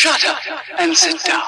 Shut 0.00 0.24
up 0.24 0.40
and 0.78 0.96
sit 0.96 1.22
down. 1.24 1.42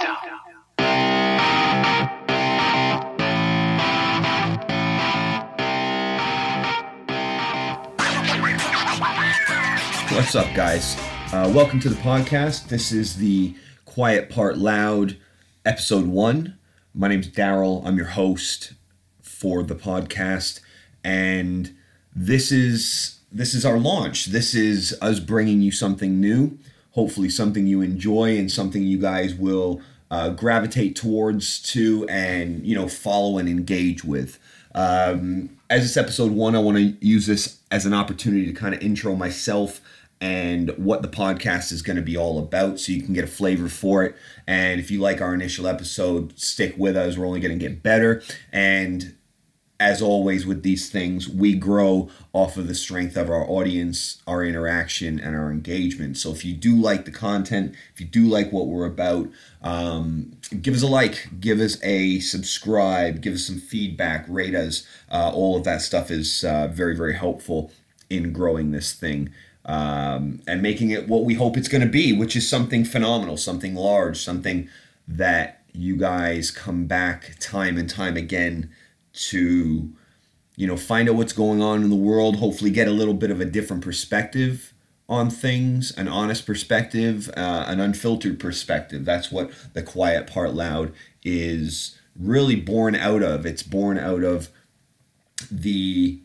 What's 10.11 10.35
up, 10.35 10.55
guys? 10.55 10.99
Uh, 11.33 11.51
welcome 11.55 11.81
to 11.81 11.89
the 11.89 11.95
podcast. 12.03 12.69
This 12.69 12.93
is 12.93 13.17
the 13.17 13.55
Quiet 13.87 14.29
Part 14.29 14.59
Loud, 14.59 15.17
episode 15.65 16.05
one. 16.05 16.59
My 16.95 17.09
name's 17.09 17.29
Daryl. 17.29 17.83
I'm 17.87 17.97
your 17.97 18.09
host 18.09 18.75
for 19.23 19.63
the 19.63 19.75
podcast, 19.75 20.61
and 21.03 21.75
this 22.15 22.53
is 22.53 23.21
this 23.33 23.55
is 23.55 23.65
our 23.65 23.79
launch. 23.79 24.27
This 24.27 24.55
is 24.55 24.95
us 25.01 25.21
bringing 25.21 25.63
you 25.63 25.73
something 25.73 26.21
new. 26.21 26.59
Hopefully, 26.93 27.29
something 27.29 27.67
you 27.67 27.81
enjoy 27.81 28.37
and 28.39 28.51
something 28.51 28.83
you 28.83 28.99
guys 28.99 29.35
will 29.35 29.81
uh, 30.11 30.31
gravitate 30.31 30.95
towards 30.95 31.61
to, 31.73 32.07
and 32.09 32.67
you 32.67 32.75
know, 32.75 32.89
follow 32.89 33.39
and 33.39 33.49
engage 33.49 34.05
with. 34.05 34.39
Um, 34.75 35.59
as 35.69 35.83
this 35.83 35.97
episode 35.97 36.33
one, 36.33 36.55
I 36.55 36.59
want 36.59 36.77
to 36.77 37.07
use 37.07 37.27
this 37.27 37.61
as 37.71 37.87
an 37.87 37.95
opportunity 37.95 38.47
to 38.47 38.53
kind 38.53 38.75
of 38.75 38.83
intro 38.83 39.15
myself 39.15 39.81
and 40.21 40.71
what 40.77 41.03
the 41.03 41.09
podcast 41.09 41.73
is 41.73 41.83
going 41.83 41.97
to 41.97 42.03
be 42.03 42.17
all 42.17 42.39
about 42.39 42.79
so 42.79 42.93
you 42.93 43.03
can 43.03 43.13
get 43.13 43.25
a 43.25 43.29
flavor 43.29 43.69
for 43.69 44.05
it. 44.05 44.15
And 44.47 44.79
if 44.79 44.89
you 44.89 45.01
like 45.01 45.21
our 45.21 45.35
initial 45.35 45.67
episode, 45.67 46.39
stick 46.39 46.75
with 46.79 46.97
us. 46.97 47.17
We're 47.17 47.27
only 47.27 47.41
going 47.41 47.59
to 47.59 47.69
get 47.69 47.83
better. 47.83 48.23
And 48.53 49.17
as 49.83 50.01
always 50.01 50.47
with 50.47 50.63
these 50.63 50.89
things, 50.89 51.29
we 51.29 51.55
grow 51.57 52.09
off 52.33 52.57
of 52.57 52.69
the 52.69 52.75
strength 52.75 53.17
of 53.17 53.29
our 53.29 53.45
audience, 53.51 54.23
our 54.29 54.45
interaction, 54.45 55.19
and 55.19 55.35
our 55.35 55.51
engagement. 55.51 56.17
So 56.17 56.31
if 56.31 56.45
you 56.45 56.55
do 56.55 56.77
like 56.77 57.05
the 57.05 57.11
content, 57.11 57.75
if 57.93 58.01
you 58.01 58.07
do 58.07 58.23
like 58.27 58.53
what 58.53 58.69
we're 58.69 58.87
about, 58.87 59.29
um, 59.61 60.37
give 60.63 60.75
us 60.75 60.83
a 60.83 60.87
like, 60.87 61.41
give 61.41 61.59
us 61.59 61.83
a 61.83 62.21
subscribe, 62.21 63.21
give 63.21 63.35
us 63.35 63.45
some 63.45 63.59
feedback, 63.59 64.25
rate 64.29 64.55
us. 64.55 64.87
Uh, 65.11 65.33
all 65.35 65.57
of 65.57 65.65
that 65.65 65.83
stuff 65.83 66.13
is 66.13 66.45
uh, 66.45 66.69
very, 66.69 66.95
very 66.95 67.17
helpful 67.17 67.73
in 68.09 68.33
growing 68.33 68.71
this 68.71 68.93
thing. 68.93 69.31
Um, 69.65 70.43
and 70.47 70.63
making 70.63 70.91
it 70.91 71.09
what 71.09 71.25
we 71.25 71.35
hope 71.35 71.57
it's 71.57 71.69
going 71.69 71.83
to 71.83 71.89
be, 71.89 72.13
which 72.13 72.37
is 72.37 72.49
something 72.49 72.85
phenomenal, 72.85 73.37
something 73.37 73.75
large, 73.75 74.19
something 74.19 74.69
that 75.09 75.65
you 75.73 75.97
guys 75.97 76.53
come 76.53 76.87
back 76.87 77.35
time 77.41 77.77
and 77.77 77.91
time 77.91 78.17
again 78.17 78.71
to 79.13 79.93
you 80.57 80.67
know 80.67 80.77
find 80.77 81.09
out 81.09 81.15
what's 81.17 81.33
going 81.33 81.63
on 81.63 81.83
in 81.83 81.91
the 81.91 81.97
world 81.97 82.37
hopefully 82.37 82.71
get 82.71 82.89
a 82.89 82.93
little 82.93 83.15
bit 83.15 83.31
of 83.31 83.41
a 83.41 83.45
different 83.45 83.83
perspective 83.83 84.73
on 85.09 85.29
things 85.29 85.93
an 85.93 86.09
honest 86.09 86.47
perspective 86.47 87.29
uh, 87.37 87.65
an 87.69 87.81
unfiltered 87.81 88.41
perspective. 88.41 89.05
That's 89.05 89.31
what 89.31 89.51
the 89.75 89.83
quiet 89.83 90.27
part 90.27 90.55
loud 90.55 90.93
is 91.23 91.99
really 92.19 92.57
born 92.57 92.95
out 92.95 93.23
of. 93.23 93.47
It's 93.47 93.63
born 93.63 93.99
out 93.99 94.23
of 94.23 94.49
the 95.51 96.21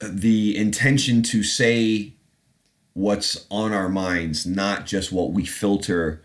the 0.00 0.56
intention 0.56 1.22
to 1.22 1.42
say 1.42 2.12
what's 2.92 3.46
on 3.50 3.72
our 3.72 3.88
minds 3.88 4.46
not 4.46 4.84
just 4.86 5.10
what 5.10 5.32
we 5.32 5.44
filter 5.44 6.22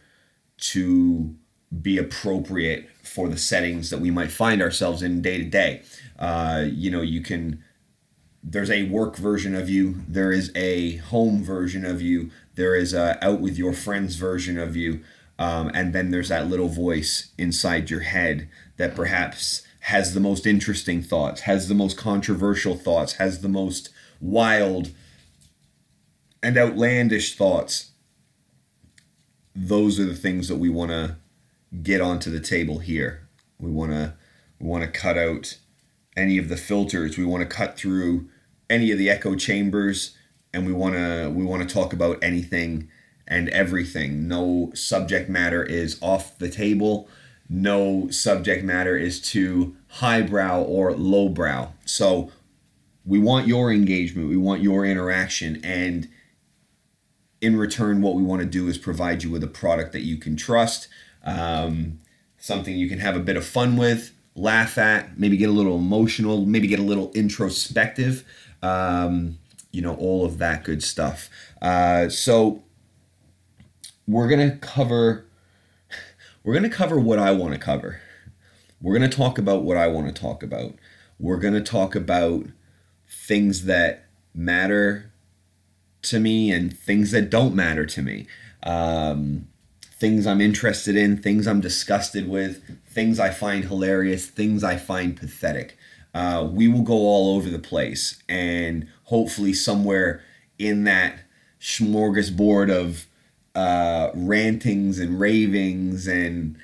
to 0.58 1.36
be 1.80 1.98
appropriate 1.98 2.90
for 3.04 3.30
the 3.30 3.38
settings 3.38 3.90
that 3.90 4.00
we 4.00 4.12
might 4.12 4.32
find 4.32 4.62
ourselves 4.62 5.02
in 5.02 5.22
day 5.22 5.38
to 5.38 5.44
day. 5.46 5.82
Uh, 6.20 6.66
you 6.68 6.92
know, 6.92 7.02
you 7.02 7.22
can. 7.22 7.64
There's 8.44 8.72
a 8.72 8.84
work 8.90 9.18
version 9.18 9.56
of 9.56 9.70
you. 9.70 10.02
There 10.08 10.32
is 10.32 10.52
a 10.56 10.98
home 10.98 11.44
version 11.44 11.86
of 11.86 12.02
you. 12.02 12.32
There 12.56 12.76
is 12.76 12.94
a 12.94 13.24
out 13.24 13.40
with 13.40 13.58
your 13.58 13.74
friends 13.74 14.16
version 14.16 14.58
of 14.58 14.76
you, 14.76 15.02
um, 15.38 15.72
and 15.74 15.94
then 15.94 16.12
there's 16.12 16.30
that 16.30 16.48
little 16.48 16.68
voice 16.68 17.32
inside 17.38 17.90
your 17.90 18.02
head 18.02 18.50
that 18.78 18.96
perhaps 18.96 19.62
has 19.82 20.14
the 20.14 20.20
most 20.20 20.46
interesting 20.46 21.02
thoughts, 21.02 21.42
has 21.42 21.68
the 21.68 21.74
most 21.74 21.98
controversial 21.98 22.76
thoughts, 22.76 23.14
has 23.14 23.42
the 23.42 23.50
most 23.50 23.90
wild 24.20 24.92
and 26.44 26.58
outlandish 26.58 27.36
thoughts. 27.36 27.92
Those 29.56 30.00
are 30.00 30.06
the 30.06 30.16
things 30.16 30.48
that 30.48 30.58
we 30.58 30.70
want 30.70 30.92
to 30.92 31.18
get 31.84 32.02
onto 32.02 32.30
the 32.30 32.40
table 32.40 32.80
here. 32.80 33.28
We 33.60 33.72
want 33.72 33.92
to 33.92 34.14
we 34.60 34.68
want 34.68 34.84
to 34.84 34.90
cut 34.90 35.18
out 35.18 35.58
any 36.16 36.38
of 36.38 36.50
the 36.50 36.58
filters. 36.58 37.18
We 37.18 37.26
want 37.26 37.42
to 37.42 37.56
cut 37.56 37.78
through 37.78 38.30
any 38.70 38.92
of 38.92 38.98
the 38.98 39.10
echo 39.10 39.36
chambers 39.36 40.16
and 40.54 40.66
we 40.66 40.74
want 40.74 40.96
to 40.96 41.32
we 41.34 41.44
want 41.44 41.68
to 41.68 41.74
talk 41.74 41.94
about 41.94 42.22
anything 42.22 42.90
and 43.28 43.50
everything. 43.50 44.28
No 44.28 44.72
subject 44.74 45.30
matter 45.30 45.64
is 45.64 45.98
off 46.02 46.38
the 46.38 46.50
table. 46.50 47.08
No 47.50 48.10
subject 48.10 48.64
matter 48.64 48.98
is 48.98 49.22
too 49.22 49.76
highbrow 49.88 50.62
or 50.62 50.94
lowbrow. 50.94 51.74
So 51.86 52.32
we 53.06 53.20
want 53.20 53.48
your 53.48 53.72
engagement, 53.72 54.30
we 54.30 54.38
want 54.38 54.62
your 54.62 54.86
interaction 54.86 55.60
and 55.64 56.10
in 57.42 57.58
return 57.58 58.02
what 58.02 58.14
we 58.14 58.22
want 58.22 58.42
to 58.42 58.48
do 58.48 58.68
is 58.68 58.78
provide 58.78 59.24
you 59.24 59.32
with 59.32 59.44
a 59.44 59.48
product 59.48 59.92
that 59.94 60.02
you 60.02 60.18
can 60.18 60.36
trust 60.36 60.88
um, 61.24 62.00
something 62.38 62.76
you 62.76 62.90
can 62.90 63.00
have 63.00 63.16
a 63.16 63.20
bit 63.20 63.38
of 63.38 63.46
fun 63.46 63.78
with, 63.78 64.12
laugh 64.36 64.78
at, 64.78 65.18
maybe 65.20 65.38
get 65.38 65.50
a 65.50 65.54
little 65.54 65.76
emotional, 65.76 66.46
maybe 66.46 66.68
get 66.68 66.80
a 66.80 66.84
little 66.84 67.12
introspective, 67.14 68.24
um, 68.62 69.38
you 69.72 69.82
know, 69.82 69.96
all 69.96 70.26
of 70.26 70.38
that 70.40 70.64
good 70.64 70.84
stuff. 70.84 71.30
Uh, 71.62 72.10
so 72.10 72.64
we're 74.08 74.28
gonna 74.28 74.58
cover 74.58 75.26
we're 76.44 76.54
gonna 76.56 76.70
cover 76.70 77.00
what 77.00 77.20
I 77.20 77.32
want 77.32 77.54
to 77.54 77.60
cover. 77.60 78.02
We're 78.82 78.94
gonna 78.94 79.10
talk 79.10 79.38
about 79.38 79.64
what 79.64 79.78
I 79.78 79.88
want 79.88 80.08
to 80.08 80.22
talk 80.22 80.42
about. 80.42 80.74
We're 81.20 81.38
gonna 81.38 81.62
talk 81.62 81.96
about 81.96 82.48
things 83.08 83.66
that 83.66 84.06
matter 84.34 85.12
to 86.04 86.20
me 86.20 86.52
and 86.52 86.76
things 86.76 87.12
that 87.12 87.30
don't 87.30 87.54
matter 87.54 87.86
to 87.86 88.02
me. 88.02 88.26
Um, 88.64 89.48
things 90.02 90.26
I'm 90.26 90.42
interested 90.42 90.98
in, 90.98 91.22
things 91.22 91.48
I'm 91.48 91.62
disgusted 91.62 92.28
with, 92.28 92.84
things 92.88 93.20
I 93.20 93.30
find 93.30 93.66
hilarious, 93.66 94.26
things 94.26 94.64
I 94.64 94.76
find 94.76 95.16
pathetic. 95.16 95.78
Uh, 96.14 96.50
we 96.52 96.68
will 96.68 96.82
go 96.82 96.96
all 96.96 97.36
over 97.36 97.50
the 97.50 97.60
place, 97.60 98.22
and 98.28 98.88
hopefully, 99.06 99.54
somewhere 99.54 100.24
in 100.58 100.86
that 100.86 101.20
smorgasbord 101.62 102.70
of 102.76 103.06
uh, 103.54 104.10
rantings 104.16 104.98
and 104.98 105.20
ravings 105.20 106.08
and 106.08 106.58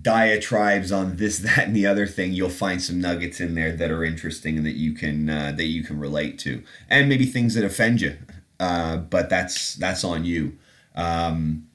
diatribes 0.00 0.90
on 0.90 1.16
this, 1.16 1.38
that, 1.40 1.66
and 1.66 1.76
the 1.76 1.86
other 1.86 2.06
thing, 2.06 2.32
you'll 2.32 2.48
find 2.48 2.80
some 2.80 2.98
nuggets 2.98 3.40
in 3.40 3.54
there 3.54 3.76
that 3.76 3.90
are 3.90 4.02
interesting 4.02 4.56
and 4.56 4.64
that 4.64 4.76
you 4.76 4.94
can 4.94 5.28
uh, 5.28 5.52
that 5.54 5.66
you 5.66 5.84
can 5.84 6.00
relate 6.00 6.38
to, 6.38 6.64
and 6.88 7.10
maybe 7.10 7.26
things 7.26 7.54
that 7.54 7.62
offend 7.62 8.00
you. 8.00 8.16
Uh, 8.58 8.96
but 8.96 9.28
that's 9.28 9.74
that's 9.74 10.02
on 10.02 10.24
you. 10.24 10.56
Um, 10.96 11.66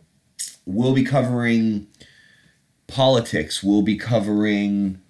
we'll 0.66 0.94
be 0.94 1.04
covering 1.04 1.88
politics, 2.88 3.64
we'll 3.64 3.82
be 3.82 3.98
covering 3.98 5.02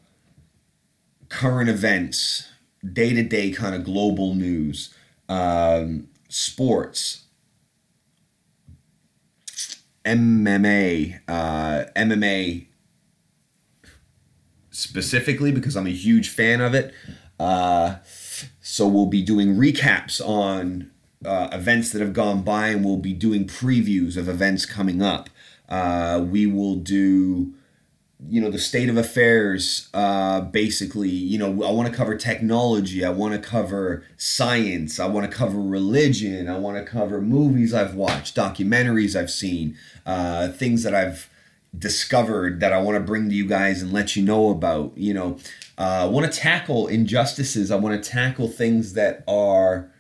current 1.29 1.69
events, 1.69 2.49
day 2.93 3.13
to 3.13 3.23
day 3.23 3.51
kind 3.51 3.75
of 3.75 3.83
global 3.83 4.35
news, 4.35 4.93
um, 5.27 6.07
sports, 6.29 7.23
MMA, 10.03 11.19
uh, 11.27 11.85
MMA 11.95 12.67
specifically 14.75 15.51
because 15.51 15.75
I'm 15.75 15.87
a 15.87 15.91
huge 15.91 16.29
fan 16.29 16.61
of 16.61 16.75
it. 16.75 16.93
Uh, 17.39 17.97
so 18.61 18.87
we'll 18.87 19.05
be 19.07 19.21
doing 19.21 19.55
recaps 19.55 20.25
on 20.25 20.91
uh, 21.25 21.49
events 21.51 21.91
that 21.91 22.01
have 22.01 22.13
gone 22.13 22.43
by, 22.43 22.69
and 22.69 22.85
we'll 22.85 22.97
be 22.97 23.13
doing 23.13 23.45
previews 23.47 24.17
of 24.17 24.29
events 24.29 24.65
coming 24.65 25.01
up. 25.01 25.29
Uh, 25.69 26.25
we 26.29 26.45
will 26.45 26.75
do, 26.75 27.53
you 28.29 28.39
know, 28.41 28.49
the 28.49 28.59
state 28.59 28.89
of 28.89 28.97
affairs. 28.97 29.89
Uh, 29.93 30.41
basically, 30.41 31.09
you 31.09 31.37
know, 31.37 31.63
I 31.63 31.71
want 31.71 31.89
to 31.89 31.95
cover 31.95 32.15
technology. 32.15 33.03
I 33.03 33.09
want 33.09 33.33
to 33.33 33.39
cover 33.39 34.03
science. 34.17 34.99
I 34.99 35.07
want 35.07 35.29
to 35.29 35.35
cover 35.35 35.59
religion. 35.59 36.47
I 36.49 36.57
want 36.57 36.77
to 36.77 36.89
cover 36.89 37.21
movies 37.21 37.73
I've 37.73 37.95
watched, 37.95 38.35
documentaries 38.35 39.19
I've 39.19 39.31
seen, 39.31 39.77
uh, 40.05 40.49
things 40.49 40.83
that 40.83 40.93
I've 40.93 41.29
discovered 41.77 42.59
that 42.61 42.71
I 42.71 42.81
want 42.81 42.95
to 42.95 43.01
bring 43.01 43.29
to 43.29 43.35
you 43.35 43.45
guys 43.45 43.81
and 43.81 43.91
let 43.91 44.15
you 44.15 44.23
know 44.23 44.49
about. 44.49 44.97
You 44.97 45.13
know, 45.13 45.37
uh, 45.77 46.03
I 46.03 46.05
want 46.05 46.31
to 46.31 46.39
tackle 46.39 46.87
injustices. 46.87 47.71
I 47.71 47.75
want 47.75 48.01
to 48.01 48.09
tackle 48.09 48.47
things 48.47 48.93
that 48.93 49.23
are 49.27 49.91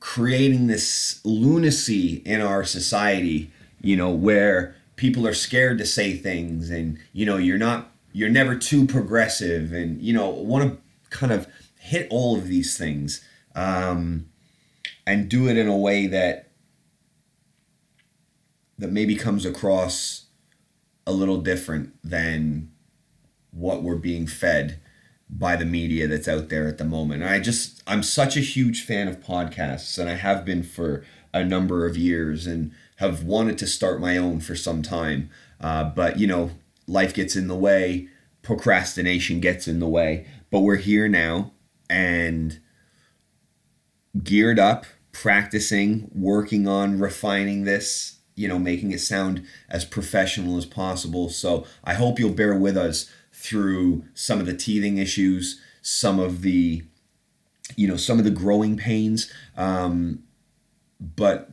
creating 0.00 0.66
this 0.68 1.20
lunacy 1.24 2.22
in 2.24 2.40
our 2.40 2.64
society 2.64 3.50
you 3.80 3.96
know, 3.96 4.10
where 4.10 4.74
people 4.96 5.26
are 5.26 5.34
scared 5.34 5.78
to 5.78 5.86
say 5.86 6.16
things 6.16 6.70
and, 6.70 6.98
you 7.12 7.24
know, 7.24 7.36
you're 7.36 7.58
not, 7.58 7.92
you're 8.12 8.28
never 8.28 8.56
too 8.56 8.86
progressive 8.86 9.72
and, 9.72 10.00
you 10.02 10.12
know, 10.12 10.28
want 10.28 10.64
to 10.64 10.78
kind 11.10 11.32
of 11.32 11.46
hit 11.78 12.06
all 12.10 12.36
of 12.36 12.48
these 12.48 12.76
things 12.76 13.24
um, 13.54 14.26
and 15.06 15.28
do 15.28 15.48
it 15.48 15.56
in 15.56 15.68
a 15.68 15.76
way 15.76 16.06
that 16.06 16.44
that 18.78 18.92
maybe 18.92 19.16
comes 19.16 19.44
across 19.44 20.26
a 21.06 21.12
little 21.12 21.38
different 21.38 21.92
than 22.04 22.70
what 23.50 23.82
we're 23.82 23.96
being 23.96 24.26
fed 24.26 24.80
by 25.28 25.56
the 25.56 25.64
media 25.64 26.06
that's 26.06 26.28
out 26.28 26.48
there 26.48 26.68
at 26.68 26.78
the 26.78 26.84
moment. 26.84 27.22
And 27.22 27.30
I 27.30 27.40
just 27.40 27.82
I'm 27.86 28.02
such 28.02 28.36
a 28.36 28.40
huge 28.40 28.84
fan 28.84 29.08
of 29.08 29.20
podcasts 29.20 29.98
and 29.98 30.08
I 30.08 30.14
have 30.14 30.44
been 30.44 30.62
for 30.62 31.04
a 31.34 31.44
number 31.44 31.86
of 31.86 31.96
years 31.96 32.46
and 32.46 32.72
have 32.98 33.22
wanted 33.22 33.56
to 33.58 33.66
start 33.66 34.00
my 34.00 34.16
own 34.16 34.40
for 34.40 34.54
some 34.54 34.82
time. 34.82 35.30
Uh, 35.60 35.84
but 35.84 36.18
you 36.18 36.26
know, 36.26 36.50
life 36.86 37.14
gets 37.14 37.36
in 37.36 37.48
the 37.48 37.56
way, 37.56 38.08
procrastination 38.42 39.40
gets 39.40 39.68
in 39.68 39.80
the 39.80 39.88
way. 39.88 40.26
But 40.50 40.60
we're 40.60 40.76
here 40.76 41.08
now 41.08 41.52
and 41.88 42.60
geared 44.22 44.58
up, 44.58 44.86
practicing, 45.12 46.10
working 46.14 46.66
on 46.66 46.98
refining 46.98 47.64
this, 47.64 48.18
you 48.34 48.48
know, 48.48 48.58
making 48.58 48.90
it 48.92 49.00
sound 49.00 49.44
as 49.68 49.84
professional 49.84 50.56
as 50.56 50.66
possible. 50.66 51.28
So 51.28 51.66
I 51.84 51.94
hope 51.94 52.18
you'll 52.18 52.32
bear 52.32 52.56
with 52.56 52.76
us 52.76 53.10
through 53.32 54.04
some 54.14 54.40
of 54.40 54.46
the 54.46 54.56
teething 54.56 54.98
issues, 54.98 55.60
some 55.82 56.18
of 56.18 56.42
the, 56.42 56.82
you 57.76 57.86
know, 57.86 57.96
some 57.96 58.18
of 58.18 58.24
the 58.24 58.30
growing 58.30 58.76
pains. 58.76 59.32
Um, 59.56 60.24
but 61.00 61.50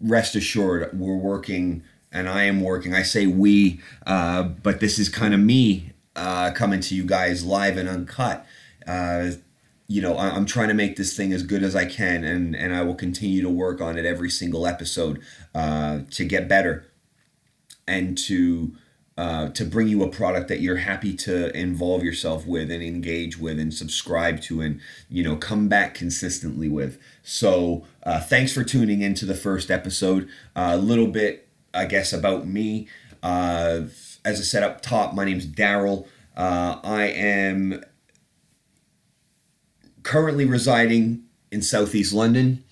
rest 0.00 0.34
assured, 0.34 0.98
we're 0.98 1.16
working, 1.16 1.82
and 2.12 2.28
I 2.28 2.44
am 2.44 2.60
working. 2.60 2.94
I 2.94 3.02
say 3.02 3.26
we, 3.26 3.80
uh, 4.06 4.42
but 4.42 4.80
this 4.80 4.98
is 4.98 5.08
kind 5.08 5.34
of 5.34 5.40
me 5.40 5.92
uh, 6.14 6.50
coming 6.52 6.80
to 6.80 6.94
you 6.94 7.04
guys 7.04 7.44
live 7.44 7.76
and 7.76 7.88
uncut. 7.88 8.46
Uh, 8.86 9.30
you 9.88 10.02
know, 10.02 10.16
I, 10.16 10.36
am 10.36 10.46
trying 10.46 10.68
to 10.68 10.74
make 10.74 10.96
this 10.96 11.16
thing 11.16 11.32
as 11.32 11.42
good 11.42 11.62
as 11.62 11.76
I 11.76 11.84
can, 11.84 12.24
and 12.24 12.56
and 12.56 12.74
I 12.74 12.82
will 12.82 12.94
continue 12.94 13.42
to 13.42 13.50
work 13.50 13.80
on 13.80 13.96
it 13.98 14.04
every 14.04 14.30
single 14.30 14.66
episode 14.66 15.20
uh, 15.54 16.00
to 16.10 16.24
get 16.24 16.48
better 16.48 16.86
and 17.86 18.18
to 18.18 18.76
uh, 19.16 19.48
to 19.48 19.64
bring 19.64 19.88
you 19.88 20.02
a 20.02 20.08
product 20.08 20.48
that 20.48 20.60
you're 20.60 20.76
happy 20.76 21.14
to 21.14 21.56
involve 21.56 22.02
yourself 22.02 22.46
with 22.46 22.70
and 22.70 22.82
engage 22.82 23.38
with 23.38 23.58
and 23.58 23.72
subscribe 23.72 24.42
to 24.42 24.60
and 24.60 24.80
you 25.08 25.22
know 25.22 25.36
come 25.36 25.68
back 25.68 25.94
consistently 25.94 26.68
with. 26.68 26.98
So 27.22 27.86
uh, 28.02 28.20
thanks 28.20 28.52
for 28.52 28.62
tuning 28.62 29.00
into 29.00 29.24
the 29.24 29.34
first 29.34 29.70
episode. 29.70 30.28
A 30.54 30.76
little 30.76 31.06
bit 31.06 31.48
i 31.72 31.86
guess 31.86 32.12
about 32.12 32.46
me. 32.46 32.88
Uh, 33.22 33.84
as 34.24 34.40
i 34.40 34.42
said 34.42 34.62
up 34.62 34.82
top 34.82 35.14
my 35.14 35.24
name's 35.24 35.46
daryl. 35.46 36.06
Uh, 36.36 36.78
i 36.84 37.04
am 37.04 37.82
currently 40.02 40.44
residing 40.44 41.24
in 41.50 41.62
southeast 41.62 42.12
london 42.12 42.62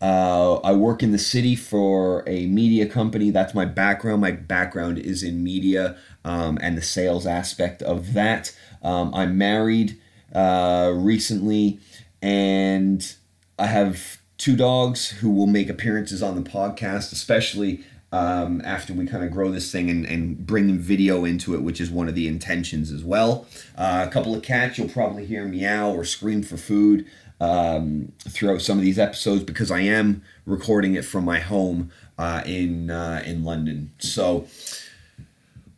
uh, 0.00 0.56
I 0.64 0.72
work 0.72 1.02
in 1.02 1.12
the 1.12 1.18
city 1.18 1.54
for 1.54 2.24
a 2.26 2.46
media 2.46 2.86
company. 2.86 3.30
That's 3.30 3.54
my 3.54 3.66
background. 3.66 4.22
My 4.22 4.32
background 4.32 4.98
is 4.98 5.22
in 5.22 5.44
media 5.44 5.98
um, 6.24 6.58
and 6.62 6.76
the 6.76 6.82
sales 6.82 7.26
aspect 7.26 7.82
of 7.82 8.14
that. 8.14 8.56
Um, 8.82 9.14
I'm 9.14 9.36
married 9.36 9.98
uh, 10.34 10.92
recently, 10.94 11.80
and 12.22 13.14
I 13.58 13.66
have 13.66 14.20
two 14.38 14.56
dogs 14.56 15.10
who 15.10 15.30
will 15.30 15.46
make 15.46 15.68
appearances 15.68 16.22
on 16.22 16.34
the 16.34 16.48
podcast, 16.50 17.12
especially 17.12 17.84
um, 18.12 18.60
after 18.64 18.92
we 18.92 19.06
kind 19.06 19.24
of 19.24 19.30
grow 19.30 19.50
this 19.50 19.70
thing 19.70 19.88
and, 19.88 20.04
and 20.04 20.46
bring 20.46 20.78
video 20.78 21.24
into 21.24 21.54
it, 21.54 21.62
which 21.62 21.80
is 21.80 21.90
one 21.90 22.08
of 22.08 22.14
the 22.14 22.26
intentions 22.26 22.90
as 22.90 23.04
well. 23.04 23.46
Uh, 23.76 24.04
a 24.08 24.10
couple 24.10 24.34
of 24.34 24.42
cats, 24.42 24.78
you'll 24.78 24.88
probably 24.88 25.26
hear 25.26 25.44
meow 25.44 25.90
or 25.90 26.04
scream 26.04 26.42
for 26.42 26.56
food 26.56 27.06
um, 27.40 28.12
throughout 28.28 28.62
some 28.62 28.78
of 28.78 28.84
these 28.84 28.98
episodes 28.98 29.44
because 29.44 29.70
I 29.70 29.80
am 29.80 30.22
recording 30.44 30.94
it 30.94 31.04
from 31.04 31.24
my 31.24 31.38
home 31.38 31.90
uh, 32.18 32.42
in 32.44 32.90
uh, 32.90 33.22
in 33.24 33.44
London. 33.44 33.92
So, 33.98 34.46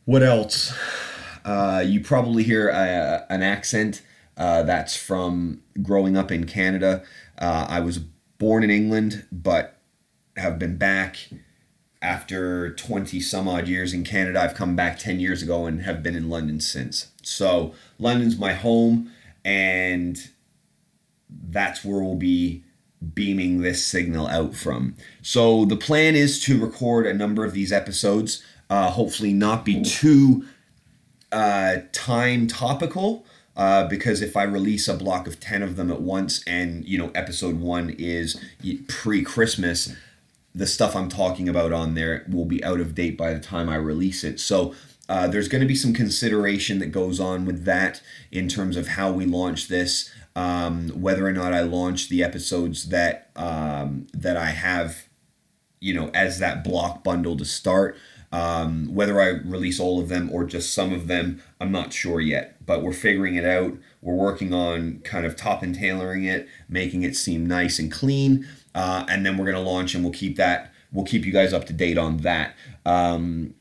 what 0.04 0.22
else? 0.22 0.76
Uh, 1.44 1.82
you 1.84 2.00
probably 2.00 2.44
hear 2.44 2.68
a, 2.68 3.26
an 3.28 3.42
accent 3.42 4.02
uh, 4.36 4.62
that's 4.62 4.96
from 4.96 5.62
growing 5.82 6.16
up 6.16 6.30
in 6.30 6.46
Canada. 6.46 7.02
Uh, 7.38 7.66
I 7.68 7.80
was 7.80 7.98
born 7.98 8.64
in 8.64 8.70
England, 8.70 9.26
but 9.30 9.76
have 10.36 10.58
been 10.58 10.78
back 10.78 11.28
after 12.02 12.74
20 12.74 13.20
some 13.20 13.48
odd 13.48 13.68
years 13.68 13.94
in 13.94 14.04
Canada. 14.04 14.40
I've 14.40 14.54
come 14.54 14.76
back 14.76 14.98
10 14.98 15.20
years 15.20 15.42
ago 15.42 15.66
and 15.66 15.82
have 15.82 16.02
been 16.02 16.16
in 16.16 16.28
London 16.28 16.60
since. 16.60 17.08
So, 17.22 17.74
London's 17.98 18.36
my 18.36 18.52
home, 18.52 19.10
and 19.44 20.18
that's 21.30 21.84
where 21.84 22.02
we'll 22.02 22.16
be 22.16 22.64
beaming 23.14 23.62
this 23.62 23.84
signal 23.84 24.26
out 24.28 24.54
from. 24.54 24.96
So 25.22 25.64
the 25.64 25.76
plan 25.76 26.14
is 26.14 26.42
to 26.44 26.60
record 26.60 27.06
a 27.06 27.14
number 27.14 27.44
of 27.44 27.52
these 27.52 27.72
episodes, 27.72 28.42
uh, 28.70 28.90
hopefully 28.90 29.32
not 29.32 29.64
be 29.64 29.82
too 29.82 30.46
uh, 31.30 31.78
time 31.92 32.46
topical. 32.46 33.26
Uh, 33.54 33.86
because 33.86 34.22
if 34.22 34.34
I 34.34 34.44
release 34.44 34.88
a 34.88 34.94
block 34.94 35.26
of 35.26 35.38
10 35.38 35.62
of 35.62 35.76
them 35.76 35.90
at 35.92 36.00
once 36.00 36.42
and, 36.46 36.86
you 36.86 36.96
know, 36.96 37.10
episode 37.14 37.60
one 37.60 37.90
is 37.98 38.42
pre 38.88 39.22
Christmas, 39.22 39.94
the 40.54 40.66
stuff 40.66 40.94
I'm 40.94 41.08
talking 41.08 41.48
about 41.48 41.72
on 41.72 41.94
there 41.94 42.26
will 42.28 42.44
be 42.44 42.62
out 42.62 42.80
of 42.80 42.94
date 42.94 43.16
by 43.16 43.32
the 43.32 43.40
time 43.40 43.68
I 43.68 43.76
release 43.76 44.22
it. 44.22 44.38
So 44.40 44.74
uh, 45.08 45.28
there's 45.28 45.48
going 45.48 45.62
to 45.62 45.66
be 45.66 45.74
some 45.74 45.92
consideration 45.92 46.78
that 46.78 46.86
goes 46.86 47.18
on 47.18 47.44
with 47.44 47.64
that 47.64 48.02
in 48.30 48.48
terms 48.48 48.76
of 48.76 48.88
how 48.88 49.10
we 49.12 49.24
launch 49.24 49.68
this 49.68 50.10
um, 50.34 50.88
whether 50.90 51.26
or 51.26 51.32
not 51.32 51.52
I 51.52 51.60
launch 51.60 52.08
the 52.08 52.22
episodes 52.22 52.88
that 52.88 53.30
um, 53.36 54.06
that 54.14 54.36
I 54.36 54.46
have, 54.46 55.08
you 55.80 55.94
know, 55.94 56.10
as 56.14 56.38
that 56.38 56.64
block 56.64 57.04
bundle 57.04 57.36
to 57.36 57.44
start. 57.44 57.96
Um, 58.30 58.94
whether 58.94 59.20
I 59.20 59.26
release 59.26 59.78
all 59.78 60.00
of 60.00 60.08
them 60.08 60.30
or 60.32 60.44
just 60.44 60.72
some 60.72 60.94
of 60.94 61.06
them, 61.06 61.42
I'm 61.60 61.70
not 61.70 61.92
sure 61.92 62.18
yet. 62.18 62.64
But 62.64 62.82
we're 62.82 62.94
figuring 62.94 63.34
it 63.34 63.44
out. 63.44 63.76
We're 64.00 64.14
working 64.14 64.54
on 64.54 65.00
kind 65.00 65.26
of 65.26 65.36
top 65.36 65.62
and 65.62 65.74
tailoring 65.74 66.24
it, 66.24 66.48
making 66.66 67.02
it 67.02 67.14
seem 67.14 67.46
nice 67.46 67.78
and 67.78 67.92
clean, 67.92 68.48
uh, 68.74 69.04
and 69.08 69.24
then 69.24 69.36
we're 69.36 69.46
gonna 69.46 69.60
launch, 69.60 69.94
and 69.94 70.02
we'll 70.04 70.12
keep 70.12 70.36
that. 70.36 70.72
We'll 70.92 71.04
keep 71.04 71.24
you 71.24 71.32
guys 71.32 71.52
up 71.52 71.66
to 71.66 71.72
date 71.72 71.98
on 71.98 72.18
that. 72.18 72.54
Um, 72.84 73.54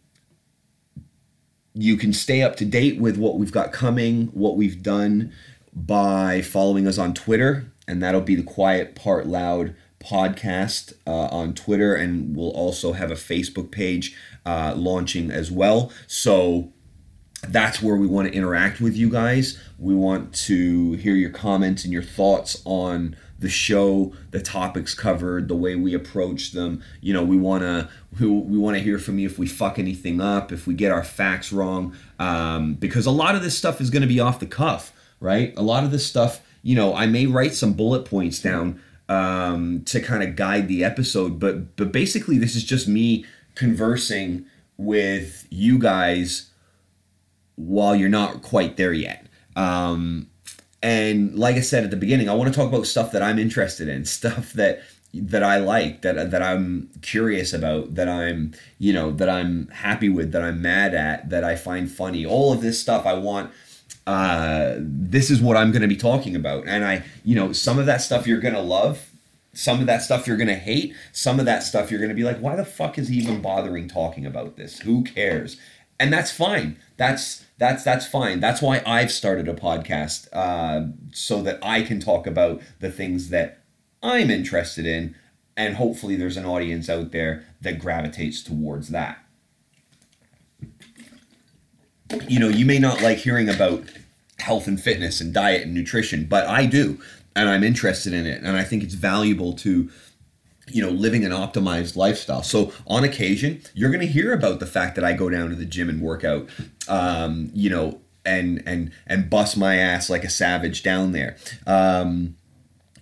you 1.74 1.96
can 1.96 2.12
stay 2.12 2.42
up 2.42 2.56
to 2.58 2.66
date 2.66 3.00
with 3.00 3.18
what 3.18 3.38
we've 3.38 3.52
got 3.52 3.72
coming, 3.72 4.28
what 4.28 4.58
we've 4.58 4.84
done 4.84 5.32
by 5.74 6.42
following 6.42 6.88
us 6.88 6.98
on 6.98 7.14
Twitter, 7.14 7.72
and 7.88 8.04
that'll 8.04 8.22
be 8.22 8.36
the 8.36 8.44
Quiet 8.44 8.96
Part 8.96 9.26
Loud 9.26 9.76
podcast 10.00 10.94
uh, 11.08 11.28
on 11.28 11.54
Twitter, 11.54 11.96
and 11.96 12.36
we'll 12.36 12.52
also 12.52 12.94
have 12.94 13.12
a 13.12 13.16
Facebook 13.16 13.72
page 13.72 14.16
uh, 14.46 14.74
launching 14.76 15.32
as 15.32 15.52
well. 15.52 15.92
So 16.08 16.74
that's 17.48 17.82
where 17.82 17.96
we 17.96 18.08
want 18.08 18.28
to 18.28 18.34
interact 18.34 18.82
with 18.82 18.96
you 18.96 19.10
guys. 19.10 19.60
We 19.78 19.96
want 19.96 20.34
to 20.46 20.94
hear 20.94 21.16
your 21.16 21.30
comments 21.30 21.84
and 21.84 21.94
your 21.94 22.04
thoughts 22.04 22.62
on 22.66 23.16
the 23.42 23.50
show, 23.50 24.14
the 24.32 24.42
topics 24.42 24.94
covered, 24.94 25.50
the 25.50 25.56
way 25.56 25.76
we 25.76 25.94
approach 25.94 26.54
them. 26.54 26.82
You 27.02 27.14
know, 27.14 27.24
we 27.24 27.38
want 27.38 27.64
to 27.64 27.90
we, 28.20 28.28
we 28.28 28.58
want 28.58 28.78
to 28.78 28.82
hear 28.82 28.98
from 28.98 29.20
you 29.20 29.28
if 29.28 29.38
we 29.38 29.48
fuck 29.48 29.78
anything 29.78 30.22
up, 30.22 30.52
if 30.52 30.66
we 30.66 30.74
get 30.74 30.92
our 30.92 31.04
facts 31.04 31.52
wrong, 31.52 31.94
um, 32.18 32.76
because 32.76 33.06
a 33.06 33.12
lot 33.12 33.36
of 33.36 33.44
this 33.44 33.58
stuff 33.58 33.82
is 33.82 33.90
to 33.92 34.08
be 34.08 34.20
off 34.20 34.40
the 34.40 34.46
cuff 34.46 34.94
right? 35.22 35.54
A 35.56 35.62
lot 35.62 35.86
of 35.86 35.92
this 35.92 36.06
stuff, 36.06 36.42
you 36.62 36.76
know, 36.76 36.94
I 36.94 37.06
may 37.06 37.28
write 37.28 37.54
some 37.54 37.74
bullet 37.74 38.04
points 38.04 38.42
down 38.42 38.82
um, 39.08 39.84
to 39.86 40.02
kind 40.02 40.24
of 40.24 40.36
guide 40.36 40.68
the 40.68 40.84
episode, 40.84 41.40
but 41.40 41.78
but 41.78 41.94
basically 41.94 42.38
this 42.38 42.56
is 42.58 42.66
just 42.66 42.88
me 42.90 43.26
conversing 43.56 44.46
with 44.76 45.48
you 45.50 45.80
guys 45.80 46.50
while 47.56 47.96
you're 47.96 48.10
not 48.10 48.42
quite 48.42 48.76
there 48.76 48.94
yet. 48.94 49.28
Um, 49.56 50.30
and 50.84 51.38
like 51.38 51.56
I 51.56 51.62
said 51.62 51.84
at 51.84 51.92
the 51.92 51.98
beginning, 51.98 52.30
I 52.30 52.34
want 52.34 52.54
to 52.54 52.58
talk 52.58 52.70
about 52.70 52.88
stuff 52.88 53.12
that 53.12 53.22
I'm 53.22 53.40
interested 53.40 53.88
in, 53.88 54.06
stuff 54.20 54.54
that 54.54 54.82
that 55.14 55.44
I 55.44 55.58
like, 55.58 56.04
that 56.04 56.32
that 56.32 56.42
I'm 56.42 56.90
curious 57.02 57.54
about, 57.54 57.96
that 57.96 58.08
I'm 58.08 58.54
you 58.80 58.94
know 58.94 59.12
that 59.12 59.30
I'm 59.30 59.68
happy 59.70 60.10
with, 60.10 60.32
that 60.32 60.42
I'm 60.42 60.62
mad 60.62 60.94
at, 60.94 61.30
that 61.30 61.44
I 61.44 61.56
find 61.56 61.92
funny. 61.92 62.26
All 62.26 62.54
of 62.54 62.62
this 62.62 62.80
stuff 62.80 63.06
I 63.06 63.14
want 63.14 63.52
uh, 64.08 64.76
this 64.80 65.30
is 65.30 65.42
what 65.42 65.58
I'm 65.58 65.72
going 65.72 65.82
to 65.82 65.88
be 65.88 65.96
talking 65.96 66.36
about. 66.36 66.68
And 66.68 66.84
I, 66.84 67.04
you 67.24 67.36
know, 67.36 67.54
some 67.54 67.80
of 67.80 67.86
that 67.86 68.02
stuff 68.02 68.28
you're 68.28 68.40
going 68.40 68.54
to 68.54 68.62
love, 68.62 69.10
some 69.54 69.80
of 69.80 69.86
that 69.86 70.02
stuff 70.02 70.28
you're 70.28 70.38
going 70.38 70.48
to 70.48 70.56
hate, 70.56 70.96
some 71.12 71.40
of 71.40 71.46
that 71.46 71.64
stuff 71.64 71.92
you're 71.92 72.00
going 72.00 72.10
to 72.10 72.16
be 72.16 72.24
like, 72.24 72.40
why 72.40 72.56
the 72.56 72.66
fuck 72.66 72.98
is 72.98 73.10
he 73.10 73.18
even 73.18 73.42
bothering 73.42 73.88
talking 73.88 74.26
about 74.26 74.58
this? 74.58 74.80
Who 74.80 75.04
cares? 75.04 75.58
And 76.02 76.12
that's 76.12 76.32
fine. 76.32 76.78
That's 76.98 77.46
that's 77.58 77.84
that's 77.84 78.08
fine. 78.08 78.40
That's 78.40 78.62
why 78.62 78.82
I've 78.86 79.12
started 79.12 79.48
a 79.48 79.54
podcast 79.54 80.28
uh, 80.34 80.92
so 81.14 81.42
that 81.44 81.60
I 81.62 81.84
can 81.84 82.00
talk 82.00 82.26
about 82.26 82.62
the 82.80 82.92
things 82.92 83.30
that 83.30 83.62
I'm 84.02 84.32
interested 84.32 84.86
in, 84.86 85.16
and 85.56 85.76
hopefully 85.76 86.16
there's 86.16 86.38
an 86.38 86.46
audience 86.46 86.90
out 86.90 87.12
there 87.12 87.46
that 87.62 87.80
gravitates 87.80 88.42
towards 88.42 88.90
that 88.90 89.20
you 92.28 92.40
know, 92.40 92.50
you 92.50 92.66
may 92.66 92.80
not 92.80 93.02
like 93.02 93.18
hearing 93.18 93.50
about 93.50 93.84
health 94.40 94.68
and 94.68 94.82
fitness 94.82 95.22
and 95.22 95.34
diet 95.34 95.64
and 95.64 95.74
nutrition, 95.74 96.26
but 96.26 96.48
I 96.48 96.66
do, 96.66 97.00
and 97.36 97.50
I'm 97.50 97.64
interested 97.64 98.14
in 98.14 98.26
it, 98.26 98.42
and 98.44 98.58
I 98.58 98.64
think 98.64 98.84
it's 98.84 98.96
valuable 98.96 99.54
to 99.58 99.90
you 100.74 100.82
know, 100.82 100.90
living 100.90 101.26
an 101.26 101.32
optimized 101.32 101.96
lifestyle. 101.96 102.44
So 102.44 102.72
on 102.88 103.04
occasion, 103.04 103.62
you're 103.74 103.92
going 103.92 104.06
to 104.06 104.12
hear 104.12 104.34
about 104.34 104.60
the 104.60 104.66
fact 104.66 104.96
that 104.96 105.04
I 105.04 105.14
go 105.14 105.30
down 105.30 105.50
to 105.50 105.56
the 105.56 105.66
gym 105.66 105.90
and 105.90 106.02
work 106.02 106.24
out, 106.24 106.50
um, 106.88 107.52
you 107.54 107.70
know, 107.70 108.02
and 108.26 108.62
and 108.66 108.92
and 109.08 109.30
bust 109.30 109.58
my 109.58 109.78
ass 109.78 110.10
like 110.10 110.24
a 110.24 110.30
savage 110.30 110.84
down 110.84 111.12
there. 111.12 111.38
Um, 111.66 112.38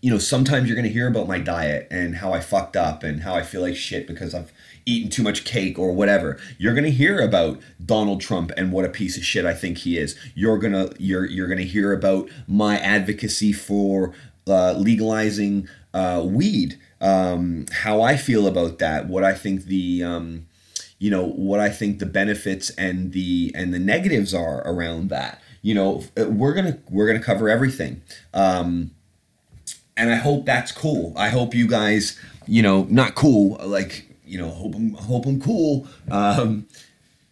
you 0.01 0.09
know, 0.09 0.17
sometimes 0.17 0.67
you're 0.67 0.75
going 0.75 0.87
to 0.87 0.93
hear 0.93 1.07
about 1.07 1.27
my 1.27 1.39
diet 1.39 1.87
and 1.91 2.15
how 2.15 2.31
I 2.33 2.39
fucked 2.39 2.77
up 2.77 3.03
and 3.03 3.23
how 3.23 3.33
I 3.35 3.43
feel 3.43 3.61
like 3.61 3.75
shit 3.75 4.07
because 4.07 4.33
I've 4.33 4.53
eaten 4.85 5.09
too 5.09 5.23
much 5.23 5.43
cake 5.43 5.77
or 5.77 5.91
whatever. 5.91 6.39
You're 6.57 6.73
going 6.73 6.85
to 6.85 6.91
hear 6.91 7.19
about 7.19 7.59
Donald 7.85 8.21
Trump 8.21 8.51
and 8.55 8.71
what 8.71 8.85
a 8.85 8.89
piece 8.89 9.17
of 9.17 9.25
shit 9.25 9.45
I 9.45 9.53
think 9.53 9.79
he 9.79 9.97
is. 9.97 10.15
You're 10.35 10.57
going 10.57 10.73
to 10.73 10.93
you're 10.99 11.25
you're 11.25 11.47
going 11.47 11.59
to 11.59 11.65
hear 11.65 11.93
about 11.93 12.29
my 12.47 12.79
advocacy 12.79 13.51
for 13.51 14.13
uh, 14.47 14.73
legalizing 14.73 15.67
uh, 15.93 16.23
weed 16.25 16.79
um, 17.01 17.65
how 17.71 18.01
I 18.01 18.17
feel 18.17 18.47
about 18.47 18.79
that, 18.79 19.07
what 19.07 19.23
I 19.23 19.33
think 19.33 19.65
the 19.65 20.03
um, 20.03 20.47
you 20.97 21.09
know 21.09 21.25
what 21.25 21.59
I 21.59 21.69
think 21.69 21.99
the 21.99 22.05
benefits 22.05 22.69
and 22.71 23.13
the 23.13 23.51
and 23.55 23.73
the 23.73 23.79
negatives 23.79 24.33
are 24.33 24.61
around 24.67 25.09
that. 25.09 25.41
You 25.61 25.75
know, 25.75 26.03
we're 26.15 26.53
gonna 26.53 26.79
we're 26.89 27.07
gonna 27.07 27.23
cover 27.23 27.49
everything, 27.49 28.01
um, 28.33 28.91
and 29.95 30.11
I 30.11 30.15
hope 30.15 30.45
that's 30.45 30.71
cool. 30.71 31.13
I 31.15 31.29
hope 31.29 31.53
you 31.53 31.67
guys, 31.67 32.19
you 32.47 32.61
know, 32.61 32.85
not 32.89 33.15
cool 33.15 33.57
like 33.65 34.05
you 34.25 34.37
know, 34.37 34.49
hope 34.49 34.75
I'm 34.75 34.93
hope 34.93 35.25
I'm 35.25 35.41
cool. 35.41 35.87
Um, 36.11 36.67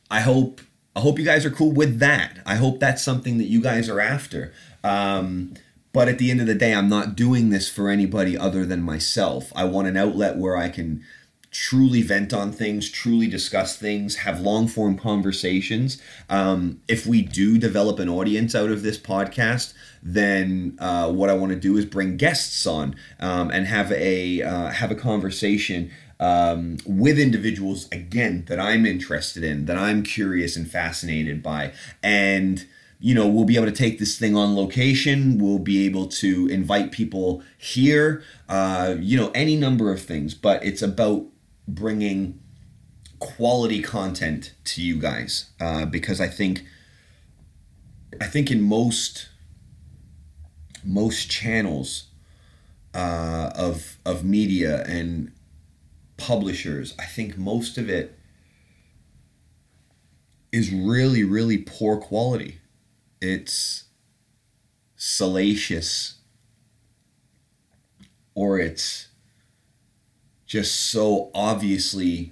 I 0.10 0.22
hope 0.22 0.62
I 0.96 1.02
hope 1.02 1.20
you 1.20 1.26
guys 1.26 1.46
are 1.46 1.52
cool 1.52 1.72
with 1.74 2.00
that. 2.00 2.40
I 2.46 2.56
hope 2.56 2.80
that's 2.80 3.04
something 3.04 3.38
that 3.38 3.46
you 3.46 3.62
guys 3.62 3.90
are 3.90 4.00
after. 4.00 4.54
Um, 4.84 5.54
but 5.98 6.08
at 6.08 6.20
the 6.20 6.30
end 6.30 6.40
of 6.40 6.46
the 6.46 6.54
day, 6.54 6.76
I'm 6.76 6.90
not 6.90 7.16
doing 7.16 7.50
this 7.50 7.68
for 7.68 7.90
anybody 7.90 8.38
other 8.38 8.68
than 8.68 8.84
myself. 8.84 9.52
I 9.56 9.64
want 9.64 9.88
an 9.88 9.98
outlet 9.98 10.38
where 10.38 10.56
I 10.56 10.70
can 10.70 11.04
truly 11.50 12.04
vent 12.04 12.32
on 12.36 12.52
things, 12.52 12.92
truly 12.92 13.26
discuss 13.26 13.76
things, 13.76 14.18
have 14.18 14.40
long 14.40 14.68
form 14.68 14.96
conversations. 14.96 16.00
Um, 16.30 16.82
if 16.88 17.08
we 17.08 17.24
do 17.24 17.58
develop 17.58 17.98
an 17.98 18.10
audience 18.10 18.54
out 18.54 18.70
of 18.70 18.84
this 18.84 19.00
podcast, 19.00 19.74
then 20.04 20.78
uh, 20.78 21.12
what 21.12 21.32
I 21.32 21.34
want 21.34 21.54
to 21.54 21.60
do 21.60 21.76
is 21.78 21.86
bring 21.86 22.16
guests 22.16 22.68
on 22.68 22.96
um, 23.20 23.50
and 23.50 23.66
have 23.66 23.92
a 23.92 24.44
uh, 24.44 24.70
have 24.70 24.92
a 24.92 24.96
conversation 24.96 25.90
um, 26.20 26.78
with 26.86 27.18
individuals 27.18 27.90
again 27.92 28.46
that 28.50 28.60
I'm 28.60 28.86
interested 28.86 29.44
in, 29.44 29.66
that 29.66 29.78
I'm 29.80 30.04
curious 30.04 30.56
and 30.56 30.70
fascinated 30.70 31.42
by, 31.42 31.74
and 32.04 32.68
you 33.00 33.14
know, 33.14 33.28
we'll 33.28 33.46
be 33.46 33.56
able 33.56 33.68
to 33.68 33.72
take 33.72 34.00
this 34.00 34.18
thing 34.18 34.36
on 34.36 34.56
location. 34.56 35.38
We'll 35.38 35.60
be 35.60 35.86
able 35.86 36.08
to 36.08 36.48
invite 36.48 36.92
people 36.92 37.44
here, 37.58 38.24
uh, 38.50 38.96
you 39.00 39.18
know, 39.18 39.30
any 39.36 39.56
number 39.56 39.92
of 39.92 40.02
things. 40.02 40.34
But 40.34 40.64
it's 40.66 40.82
about 40.82 41.26
bringing 41.68 42.40
quality 43.20 43.82
content 43.82 44.54
to 44.64 44.82
you 44.82 45.00
guys 45.00 45.52
uh, 45.60 45.86
because 45.86 46.20
I 46.20 46.28
think, 46.28 46.64
I 48.20 48.26
think 48.26 48.50
in 48.50 48.62
most 48.62 49.30
most 50.84 51.30
channels 51.30 52.06
uh, 52.94 53.52
of 53.54 53.98
of 54.06 54.24
media 54.24 54.84
and 54.86 55.32
publishers, 56.16 56.96
I 56.98 57.06
think 57.06 57.38
most 57.38 57.78
of 57.78 57.90
it 57.90 58.18
is 60.52 60.72
really 60.72 61.24
really 61.24 61.58
poor 61.58 61.98
quality 61.98 62.60
it's 63.22 63.86
salacious 64.96 66.16
or 68.36 68.60
it's 68.60 69.08
just 70.46 70.76
so 70.76 71.30
obviously 71.34 72.32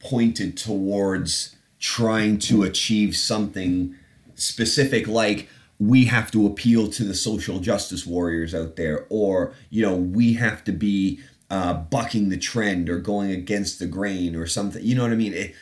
pointed 0.00 0.56
towards 0.56 1.56
trying 1.78 2.38
to 2.38 2.62
achieve 2.62 3.16
something 3.16 3.94
specific 4.34 5.06
like 5.06 5.48
we 5.78 6.06
have 6.06 6.30
to 6.30 6.46
appeal 6.46 6.88
to 6.88 7.04
the 7.04 7.14
social 7.14 7.58
justice 7.58 8.06
warriors 8.06 8.54
out 8.54 8.76
there 8.76 9.06
or 9.08 9.54
you 9.70 9.82
know 9.82 9.94
we 9.94 10.34
have 10.34 10.64
to 10.64 10.72
be 10.72 11.20
uh, 11.50 11.74
bucking 11.74 12.30
the 12.30 12.38
trend 12.38 12.88
or 12.88 12.98
going 12.98 13.30
against 13.30 13.78
the 13.78 13.86
grain 13.86 14.34
or 14.34 14.46
something 14.46 14.82
you 14.82 14.94
know 14.94 15.02
what 15.02 15.12
i 15.12 15.16
mean? 15.16 15.32
It, 15.32 15.54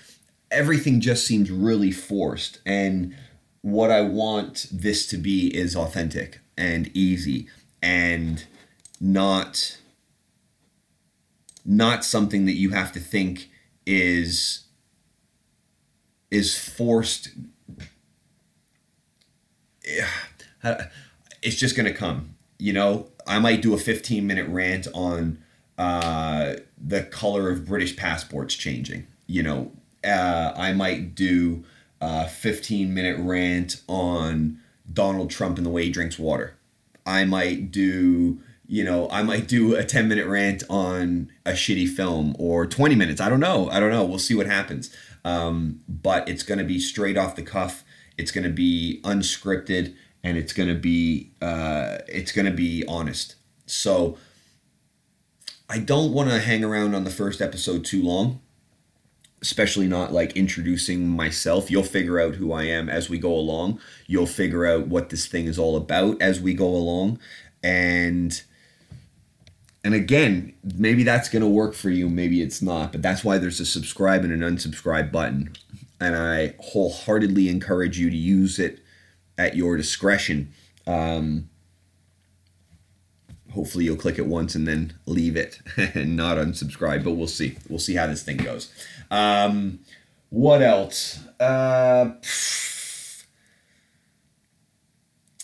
everything 0.52 1.00
just 1.00 1.26
seems 1.26 1.50
really 1.50 1.90
forced. 1.90 2.60
And 2.64 3.16
what 3.62 3.90
I 3.90 4.02
want 4.02 4.66
this 4.70 5.06
to 5.08 5.16
be 5.16 5.56
is 5.56 5.74
authentic 5.74 6.40
and 6.56 6.88
easy 6.94 7.48
and 7.80 8.44
not 9.00 9.78
not 11.64 12.04
something 12.04 12.44
that 12.46 12.54
you 12.54 12.70
have 12.70 12.92
to 12.92 13.00
think 13.00 13.48
is 13.86 14.64
is 16.30 16.58
forced. 16.58 17.30
It's 21.44 21.56
just 21.56 21.74
to 21.74 21.92
come 21.92 22.36
you 22.62 22.72
know? 22.72 23.08
I 23.26 23.40
might 23.40 23.60
do 23.62 23.74
a 23.74 23.78
15 23.78 24.24
minute 24.24 24.48
rant 24.48 24.86
on 24.94 25.42
uh, 25.76 26.54
the 26.78 27.02
color 27.02 27.50
of 27.50 27.66
british 27.66 27.96
passports 27.96 28.54
changing 28.54 29.06
you 29.26 29.42
know? 29.42 29.72
Uh, 30.04 30.52
i 30.56 30.72
might 30.72 31.14
do 31.16 31.64
uh, 32.02 32.26
15 32.26 32.92
minute 32.92 33.16
rant 33.20 33.80
on 33.88 34.58
Donald 34.92 35.30
Trump 35.30 35.56
and 35.56 35.64
the 35.64 35.70
way 35.70 35.84
he 35.84 35.90
drinks 35.90 36.18
water. 36.18 36.58
I 37.06 37.24
might 37.24 37.70
do, 37.70 38.40
you 38.66 38.82
know, 38.82 39.08
I 39.10 39.22
might 39.22 39.46
do 39.46 39.76
a 39.76 39.84
10 39.84 40.08
minute 40.08 40.26
rant 40.26 40.64
on 40.68 41.30
a 41.46 41.52
shitty 41.52 41.88
film 41.88 42.34
or 42.40 42.66
20 42.66 42.96
minutes. 42.96 43.20
I 43.20 43.28
don't 43.28 43.40
know. 43.40 43.70
I 43.70 43.78
don't 43.78 43.90
know. 43.90 44.04
We'll 44.04 44.18
see 44.18 44.34
what 44.34 44.46
happens. 44.46 44.94
Um, 45.24 45.80
but 45.88 46.28
it's 46.28 46.42
going 46.42 46.58
to 46.58 46.64
be 46.64 46.80
straight 46.80 47.16
off 47.16 47.36
the 47.36 47.42
cuff. 47.42 47.84
It's 48.18 48.32
going 48.32 48.44
to 48.44 48.50
be 48.50 49.00
unscripted 49.04 49.94
and 50.24 50.36
it's 50.36 50.52
going 50.52 50.68
to 50.68 50.74
be, 50.74 51.30
uh, 51.40 51.98
it's 52.08 52.32
going 52.32 52.46
to 52.46 52.52
be 52.52 52.84
honest. 52.88 53.36
So 53.66 54.18
I 55.70 55.78
don't 55.78 56.12
want 56.12 56.30
to 56.30 56.40
hang 56.40 56.64
around 56.64 56.96
on 56.96 57.04
the 57.04 57.10
first 57.10 57.40
episode 57.40 57.84
too 57.84 58.02
long 58.02 58.40
especially 59.42 59.88
not 59.88 60.12
like 60.12 60.36
introducing 60.36 61.08
myself. 61.08 61.70
You'll 61.70 61.82
figure 61.82 62.20
out 62.20 62.36
who 62.36 62.52
I 62.52 62.64
am 62.64 62.88
as 62.88 63.10
we 63.10 63.18
go 63.18 63.34
along. 63.34 63.80
You'll 64.06 64.26
figure 64.26 64.64
out 64.64 64.86
what 64.86 65.10
this 65.10 65.26
thing 65.26 65.46
is 65.46 65.58
all 65.58 65.76
about 65.76 66.22
as 66.22 66.40
we 66.40 66.54
go 66.54 66.68
along. 66.68 67.18
And 67.62 68.40
and 69.84 69.94
again, 69.94 70.54
maybe 70.62 71.02
that's 71.02 71.28
going 71.28 71.42
to 71.42 71.48
work 71.48 71.74
for 71.74 71.90
you, 71.90 72.08
maybe 72.08 72.40
it's 72.40 72.62
not, 72.62 72.92
but 72.92 73.02
that's 73.02 73.24
why 73.24 73.38
there's 73.38 73.58
a 73.58 73.66
subscribe 73.66 74.22
and 74.22 74.32
an 74.32 74.56
unsubscribe 74.56 75.10
button. 75.10 75.52
And 76.00 76.16
I 76.16 76.54
wholeheartedly 76.60 77.48
encourage 77.48 77.98
you 77.98 78.08
to 78.08 78.16
use 78.16 78.60
it 78.60 78.78
at 79.36 79.56
your 79.56 79.76
discretion. 79.76 80.52
Um, 80.86 81.48
hopefully 83.52 83.84
you'll 83.84 83.96
click 83.96 84.18
it 84.18 84.26
once 84.26 84.54
and 84.54 84.66
then 84.66 84.94
leave 85.06 85.36
it 85.36 85.60
and 85.76 86.16
not 86.16 86.36
unsubscribe 86.36 87.04
but 87.04 87.12
we'll 87.12 87.26
see. 87.26 87.56
We'll 87.68 87.78
see 87.78 87.94
how 87.94 88.06
this 88.06 88.22
thing 88.22 88.38
goes. 88.38 88.72
Um, 89.10 89.80
what 90.30 90.62
else? 90.62 91.20
Uh, 91.38 92.12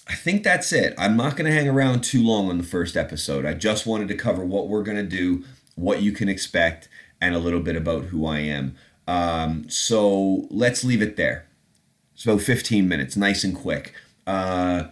i 0.08 0.14
think 0.14 0.42
that's 0.42 0.72
it. 0.72 0.94
I'm 0.96 1.16
not 1.16 1.36
going 1.36 1.50
to 1.50 1.56
hang 1.56 1.68
around 1.68 2.02
too 2.02 2.22
long 2.22 2.48
on 2.48 2.58
the 2.58 2.64
first 2.64 2.96
episode. 2.96 3.44
I 3.44 3.54
just 3.54 3.86
wanted 3.86 4.08
to 4.08 4.14
cover 4.14 4.44
what 4.44 4.68
we're 4.68 4.82
going 4.82 4.96
to 4.96 5.02
do 5.02 5.44
what 5.74 6.02
you 6.02 6.12
can 6.12 6.28
expect 6.28 6.88
and 7.20 7.34
a 7.34 7.38
little 7.38 7.60
bit 7.60 7.76
about 7.76 8.04
who 8.06 8.26
i 8.26 8.38
am. 8.38 8.76
Um, 9.06 9.68
so 9.68 10.46
let's 10.50 10.84
leave 10.84 11.02
it 11.02 11.16
there. 11.16 11.46
It's 12.14 12.24
about 12.24 12.40
15 12.40 12.88
minutes 12.88 13.16
nice 13.16 13.44
and 13.44 13.54
quick. 13.54 13.94
Uh, 14.26 14.88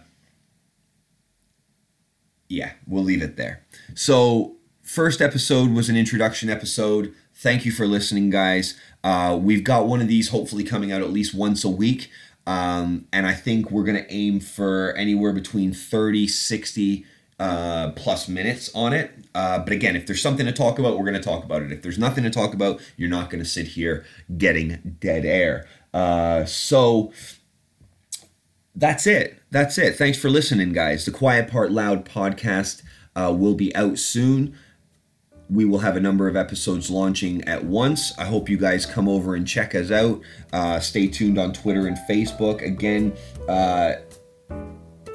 yeah, 2.49 2.73
we'll 2.85 3.03
leave 3.03 3.21
it 3.21 3.37
there. 3.37 3.63
So, 3.95 4.55
first 4.83 5.21
episode 5.21 5.71
was 5.71 5.89
an 5.89 5.97
introduction 5.97 6.49
episode. 6.49 7.13
Thank 7.33 7.65
you 7.65 7.71
for 7.71 7.85
listening, 7.85 8.29
guys. 8.29 8.79
Uh, 9.03 9.37
we've 9.41 9.63
got 9.63 9.87
one 9.87 10.01
of 10.01 10.07
these 10.07 10.29
hopefully 10.29 10.63
coming 10.63 10.91
out 10.91 11.01
at 11.01 11.11
least 11.11 11.33
once 11.33 11.63
a 11.63 11.69
week. 11.69 12.09
Um, 12.47 13.07
and 13.11 13.27
I 13.27 13.33
think 13.33 13.69
we're 13.69 13.83
going 13.83 13.97
to 13.97 14.11
aim 14.11 14.39
for 14.39 14.93
anywhere 14.93 15.33
between 15.33 15.73
30, 15.73 16.27
60 16.27 17.05
uh, 17.39 17.91
plus 17.91 18.27
minutes 18.27 18.71
on 18.73 18.93
it. 18.93 19.11
Uh, 19.35 19.59
but 19.59 19.73
again, 19.73 19.95
if 19.95 20.07
there's 20.07 20.21
something 20.21 20.45
to 20.45 20.51
talk 20.51 20.79
about, 20.79 20.97
we're 20.97 21.05
going 21.05 21.13
to 21.13 21.19
talk 21.21 21.43
about 21.43 21.61
it. 21.61 21.71
If 21.71 21.81
there's 21.81 21.99
nothing 21.99 22.23
to 22.23 22.29
talk 22.29 22.53
about, 22.53 22.81
you're 22.95 23.09
not 23.09 23.29
going 23.29 23.43
to 23.43 23.49
sit 23.49 23.67
here 23.67 24.05
getting 24.37 24.97
dead 24.99 25.25
air. 25.25 25.67
Uh, 25.93 26.45
so, 26.45 27.11
that's 28.77 29.07
it. 29.07 29.41
That's 29.49 29.77
it. 29.79 29.95
Thanks 29.95 30.19
for 30.19 30.29
listening, 30.29 30.71
guys. 30.71 31.05
The 31.05 31.11
Quiet 31.11 31.49
Part 31.49 31.71
Loud 31.71 32.05
podcast 32.05 32.83
uh, 33.15 33.33
will 33.35 33.55
be 33.55 33.75
out 33.75 33.97
soon. 33.97 34.55
We 35.49 35.65
will 35.65 35.79
have 35.79 35.95
a 35.95 35.99
number 35.99 36.27
of 36.27 36.35
episodes 36.35 36.91
launching 36.91 37.43
at 37.45 37.65
once. 37.65 38.15
I 38.19 38.25
hope 38.25 38.49
you 38.49 38.57
guys 38.57 38.85
come 38.85 39.09
over 39.09 39.33
and 39.33 39.47
check 39.47 39.73
us 39.73 39.89
out. 39.89 40.21
Uh, 40.53 40.79
stay 40.79 41.07
tuned 41.07 41.39
on 41.39 41.53
Twitter 41.53 41.87
and 41.87 41.97
Facebook. 42.07 42.61
Again, 42.61 43.15
uh, 43.49 43.93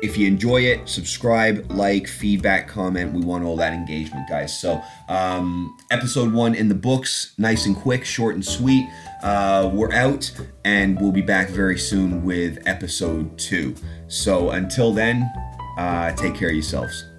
if 0.02 0.18
you 0.18 0.26
enjoy 0.26 0.62
it, 0.62 0.88
subscribe, 0.88 1.70
like, 1.70 2.08
feedback, 2.08 2.66
comment. 2.66 3.12
We 3.12 3.20
want 3.20 3.44
all 3.44 3.56
that 3.58 3.72
engagement, 3.72 4.28
guys. 4.28 4.58
So, 4.58 4.82
um, 5.08 5.76
episode 5.92 6.32
one 6.32 6.56
in 6.56 6.68
the 6.68 6.74
books, 6.74 7.34
nice 7.38 7.66
and 7.66 7.76
quick, 7.76 8.04
short 8.04 8.34
and 8.34 8.44
sweet. 8.44 8.88
Uh, 9.22 9.70
we're 9.72 9.92
out, 9.92 10.30
and 10.64 11.00
we'll 11.00 11.12
be 11.12 11.22
back 11.22 11.48
very 11.48 11.78
soon 11.78 12.24
with 12.24 12.58
episode 12.66 13.38
two. 13.38 13.74
So, 14.08 14.50
until 14.50 14.92
then, 14.92 15.30
uh, 15.78 16.12
take 16.16 16.34
care 16.34 16.48
of 16.48 16.54
yourselves. 16.54 17.11